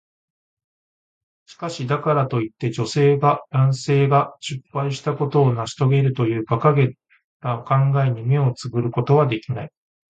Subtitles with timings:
[1.45, 6.95] しかし、だからといって、女性が男性が失敗したことを成し遂げるという馬鹿げ
[7.41, 9.71] た考えに目をつぶることはできない。